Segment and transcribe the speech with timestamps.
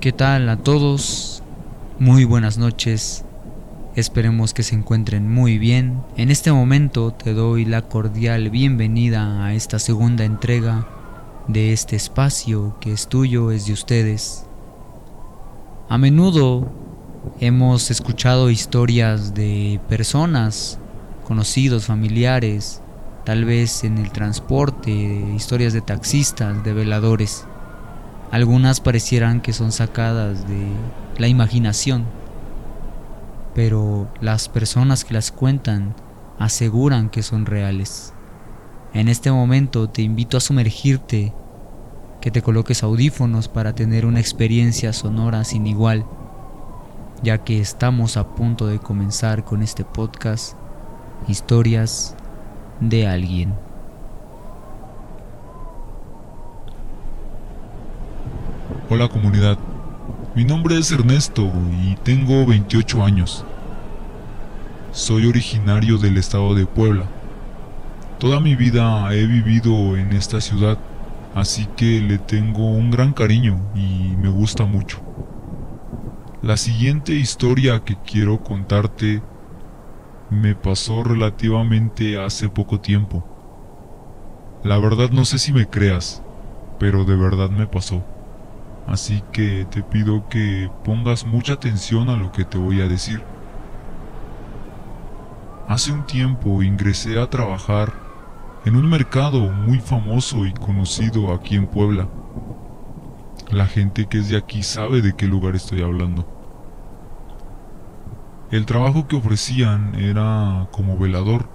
[0.00, 1.42] ¿Qué tal a todos?
[1.98, 3.24] Muy buenas noches.
[3.96, 6.04] Esperemos que se encuentren muy bien.
[6.16, 10.86] En este momento te doy la cordial bienvenida a esta segunda entrega
[11.48, 14.46] de este espacio que es tuyo, es de ustedes.
[15.88, 16.70] A menudo
[17.40, 20.78] hemos escuchado historias de personas,
[21.24, 22.82] conocidos, familiares,
[23.24, 27.48] tal vez en el transporte, historias de taxistas, de veladores.
[28.30, 30.66] Algunas parecieran que son sacadas de
[31.16, 32.04] la imaginación,
[33.54, 35.94] pero las personas que las cuentan
[36.38, 38.12] aseguran que son reales.
[38.92, 41.32] En este momento te invito a sumergirte,
[42.20, 46.04] que te coloques audífonos para tener una experiencia sonora sin igual,
[47.22, 50.54] ya que estamos a punto de comenzar con este podcast,
[51.26, 52.14] Historias
[52.80, 53.67] de alguien.
[58.90, 59.58] Hola comunidad,
[60.34, 63.44] mi nombre es Ernesto y tengo 28 años.
[64.92, 67.04] Soy originario del estado de Puebla.
[68.18, 70.78] Toda mi vida he vivido en esta ciudad,
[71.34, 75.02] así que le tengo un gran cariño y me gusta mucho.
[76.40, 79.20] La siguiente historia que quiero contarte
[80.30, 83.22] me pasó relativamente hace poco tiempo.
[84.64, 86.22] La verdad no sé si me creas,
[86.78, 88.02] pero de verdad me pasó.
[88.88, 93.22] Así que te pido que pongas mucha atención a lo que te voy a decir.
[95.68, 97.92] Hace un tiempo ingresé a trabajar
[98.64, 102.08] en un mercado muy famoso y conocido aquí en Puebla.
[103.50, 106.26] La gente que es de aquí sabe de qué lugar estoy hablando.
[108.50, 111.50] El trabajo que ofrecían era como velador,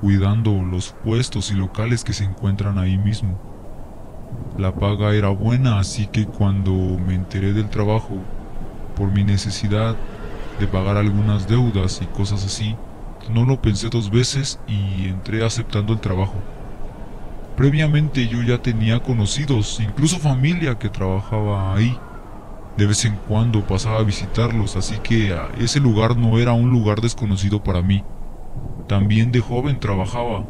[0.00, 3.53] cuidando los puestos y locales que se encuentran ahí mismo.
[4.56, 8.18] La paga era buena, así que cuando me enteré del trabajo,
[8.94, 9.96] por mi necesidad
[10.60, 12.76] de pagar algunas deudas y cosas así,
[13.28, 16.34] no lo pensé dos veces y entré aceptando el trabajo.
[17.56, 21.98] Previamente yo ya tenía conocidos, incluso familia que trabajaba ahí.
[22.76, 27.00] De vez en cuando pasaba a visitarlos, así que ese lugar no era un lugar
[27.00, 28.04] desconocido para mí.
[28.86, 30.44] También de joven trabajaba,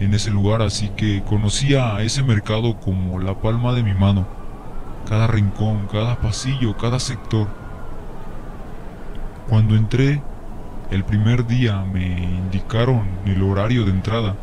[0.00, 4.26] en ese lugar, así que conocía a ese mercado como la palma de mi mano.
[5.06, 7.48] Cada rincón, cada pasillo, cada sector.
[9.48, 10.22] Cuando entré,
[10.90, 14.36] el primer día me indicaron el horario de entrada,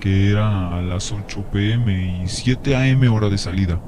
[0.00, 3.80] que era a las 8 pm y 7 am hora de salida.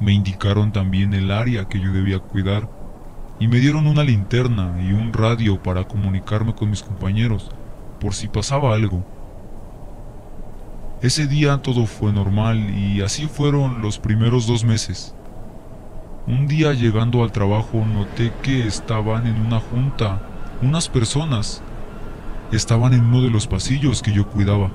[0.00, 2.68] Me indicaron también el área que yo debía cuidar
[3.40, 7.50] y me dieron una linterna y un radio para comunicarme con mis compañeros
[8.00, 9.04] por si pasaba algo.
[11.02, 15.16] Ese día todo fue normal y así fueron los primeros dos meses.
[16.28, 20.22] Un día llegando al trabajo noté que estaban en una junta
[20.62, 21.60] unas personas.
[22.52, 24.70] Estaban en uno de los pasillos que yo cuidaba.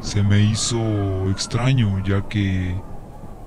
[0.00, 2.74] Se me hizo extraño ya que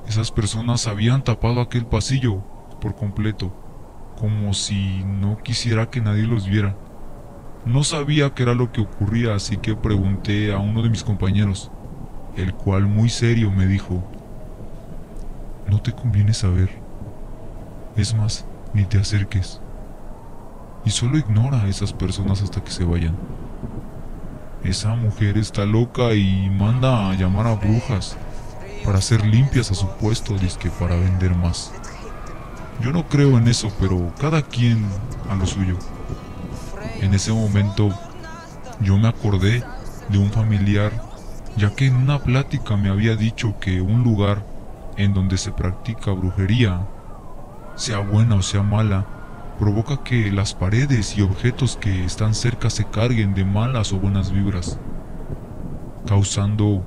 [0.08, 2.38] esas personas habían tapado aquel pasillo
[2.80, 3.54] por completo,
[4.18, 6.78] como si no quisiera que nadie los viera.
[7.66, 11.70] No sabía qué era lo que ocurría, así que pregunté a uno de mis compañeros
[12.38, 14.04] el cual muy serio me dijo,
[15.68, 16.70] no te conviene saber.
[17.96, 19.62] Es más, ni te acerques.
[20.86, 23.16] Y solo ignora a esas personas hasta que se vayan.
[24.64, 28.18] Esa mujer está loca y manda a llamar a brujas
[28.84, 31.72] para hacer limpias a su puesto, disque para vender más.
[32.82, 34.86] Yo no creo en eso, pero cada quien
[35.30, 35.78] a lo suyo.
[37.02, 37.90] En ese momento
[38.82, 39.64] yo me acordé
[40.10, 40.92] de un familiar
[41.56, 44.46] ya que en una plática me había dicho que un lugar
[44.98, 46.88] en donde se practica brujería,
[47.76, 49.06] sea buena o sea mala,
[49.60, 54.32] provoca que las paredes y objetos que están cerca se carguen de malas o buenas
[54.32, 54.80] vibras,
[56.08, 56.86] causando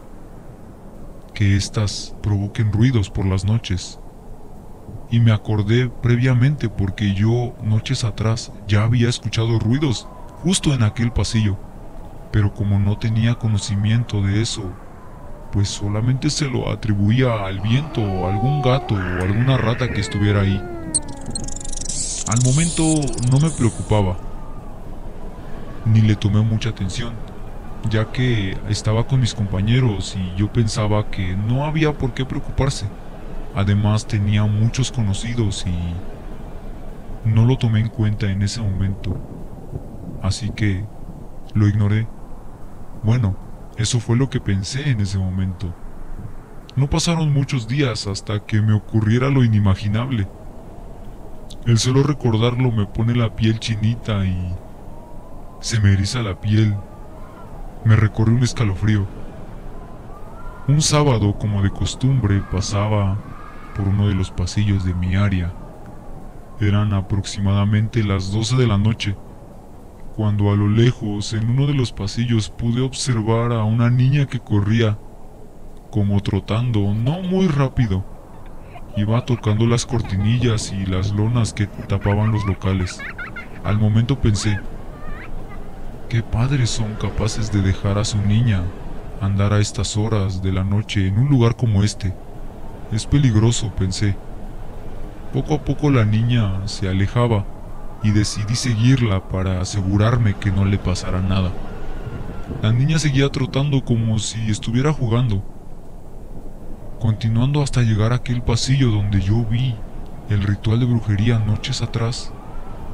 [1.33, 4.01] que éstas provoquen ruidos por las noches.
[5.11, 10.09] Y me acordé previamente porque yo noches atrás ya había escuchado ruidos
[10.43, 11.57] justo en aquel pasillo
[12.31, 14.73] pero como no tenía conocimiento de eso,
[15.53, 20.43] pues solamente se lo atribuía al viento o algún gato o alguna rata que estuviera
[20.43, 20.63] ahí.
[22.29, 22.83] Al momento
[23.31, 24.17] no me preocupaba,
[25.85, 27.15] ni le tomé mucha atención,
[27.89, 32.87] ya que estaba con mis compañeros y yo pensaba que no había por qué preocuparse.
[33.55, 39.17] Además tenía muchos conocidos y no lo tomé en cuenta en ese momento.
[40.23, 40.85] Así que
[41.55, 42.07] lo ignoré.
[43.07, 43.37] Bueno,
[43.77, 45.73] eso fue lo que pensé en ese momento.
[46.75, 50.27] No pasaron muchos días hasta que me ocurriera lo inimaginable.
[51.67, 54.53] El solo recordarlo me pone la piel chinita y
[55.61, 56.75] se me eriza la piel.
[57.85, 59.07] Me recorre un escalofrío.
[60.67, 63.19] Un sábado, como de costumbre, pasaba
[63.77, 65.53] por uno de los pasillos de mi área.
[66.59, 69.15] Eran aproximadamente las 12 de la noche,
[70.17, 74.41] cuando a lo lejos, en uno de los pasillos, pude observar a una niña que
[74.41, 74.99] corría,
[75.91, 78.03] como trotando, no muy rápido.
[78.97, 82.99] Iba tocando las cortinillas y las lonas que tapaban los locales.
[83.63, 84.59] Al momento pensé,
[86.09, 88.63] ¿qué padres son capaces de dejar a su niña
[89.21, 92.15] andar a estas horas de la noche en un lugar como este?
[92.91, 94.17] Es peligroso, pensé.
[95.35, 97.45] Poco a poco la niña se alejaba
[98.03, 101.53] y decidí seguirla para asegurarme que no le pasara nada.
[102.63, 105.43] La niña seguía trotando como si estuviera jugando,
[107.01, 109.75] continuando hasta llegar a aquel pasillo donde yo vi
[110.31, 112.33] el ritual de brujería noches atrás.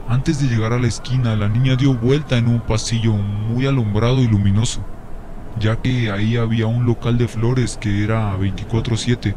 [0.08, 4.20] Antes de llegar a la esquina, la niña dio vuelta en un pasillo muy alumbrado
[4.20, 4.80] y luminoso,
[5.58, 9.34] ya que ahí había un local de flores que era 24/7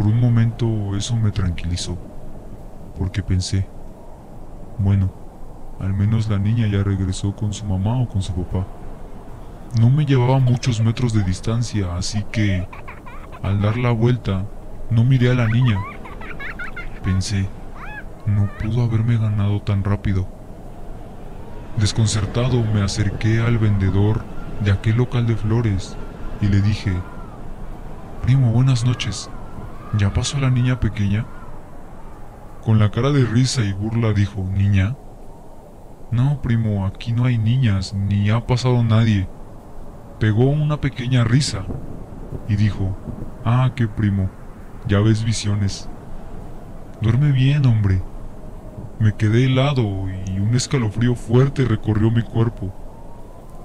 [0.00, 1.98] por un momento eso me tranquilizó,
[2.96, 3.66] porque pensé,
[4.82, 5.10] bueno,
[5.78, 8.66] al menos la niña ya regresó con su mamá o con su papá.
[9.78, 12.66] No me llevaba muchos metros de distancia, así que
[13.42, 14.46] al dar la vuelta
[14.90, 15.78] no miré a la niña.
[17.04, 17.46] Pensé,
[18.26, 20.26] no pudo haberme ganado tan rápido.
[21.76, 24.22] Desconcertado me acerqué al vendedor
[24.64, 25.96] de aquel local de flores
[26.40, 26.92] y le dije,
[28.22, 29.30] Primo, buenas noches.
[29.98, 31.26] ¿Ya pasó la niña pequeña?
[32.64, 34.96] Con la cara de risa y burla dijo, ¿Niña?
[36.10, 39.28] No, primo, aquí no hay niñas, ni ha pasado nadie.
[40.18, 41.64] Pegó una pequeña risa
[42.48, 42.94] y dijo,
[43.44, 44.28] Ah, qué primo,
[44.86, 45.88] ya ves visiones.
[47.00, 48.02] Duerme bien, hombre.
[48.98, 49.82] Me quedé helado
[50.26, 52.74] y un escalofrío fuerte recorrió mi cuerpo.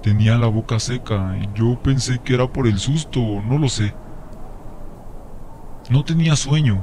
[0.02, 3.92] Tenía la boca seca y yo pensé que era por el susto, no lo sé.
[5.90, 6.82] No tenía sueño,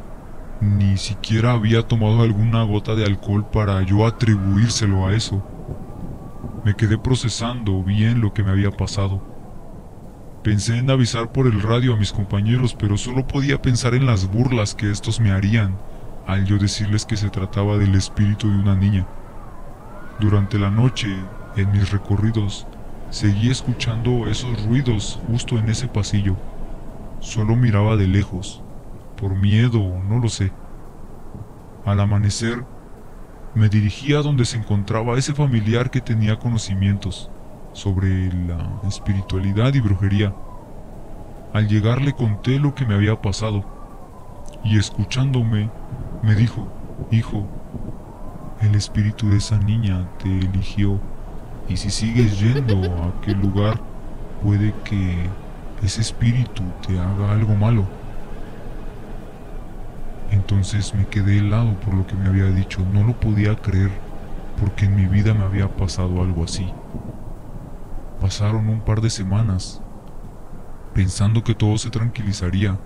[0.64, 5.44] ni siquiera había tomado alguna gota de alcohol para yo atribuírselo a eso.
[6.64, 9.22] Me quedé procesando bien lo que me había pasado.
[10.44, 14.32] Pensé en avisar por el radio a mis compañeros, pero solo podía pensar en las
[14.32, 15.78] burlas que estos me harían
[16.28, 19.06] al yo decirles que se trataba del espíritu de una niña.
[20.20, 21.08] Durante la noche,
[21.58, 22.66] en mis recorridos,
[23.10, 26.38] seguí escuchando esos ruidos justo en ese pasillo.
[27.20, 28.63] Solo miraba de lejos,
[29.24, 29.80] por miedo,
[30.10, 30.52] no lo sé.
[31.86, 32.66] Al amanecer,
[33.56, 37.30] me dirigí a donde se encontraba ese familiar que tenía conocimientos
[37.72, 40.36] sobre la espiritualidad y brujería.
[41.54, 43.64] Al llegar le conté lo que me había pasado
[44.62, 45.70] y escuchándome
[46.22, 46.68] me dijo,
[47.10, 47.48] hijo,
[48.60, 51.00] el espíritu de esa niña te eligió
[51.70, 53.80] y si sigues yendo a aquel lugar
[54.44, 55.16] puede que
[55.82, 58.03] ese espíritu te haga algo malo.
[60.34, 62.82] Entonces me quedé helado por lo que me había dicho.
[62.92, 63.92] No lo podía creer
[64.60, 66.68] porque en mi vida me había pasado algo así.
[68.20, 69.80] Pasaron un par de semanas
[70.96, 72.80] pensando que todo se tranquilizaría.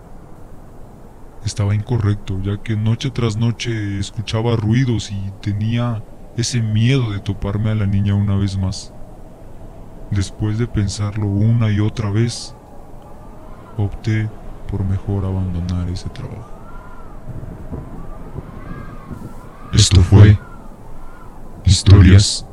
[1.46, 6.04] Estaba incorrecto, ya que noche tras noche escuchaba ruidos y tenía
[6.36, 8.94] ese miedo de toparme a la niña una vez más.
[10.12, 12.54] Después de pensarlo una y otra vez,
[13.78, 14.30] opté
[14.70, 16.57] por mejor abandonar ese trabajo.
[19.78, 20.40] Esto fue
[21.64, 22.48] Historias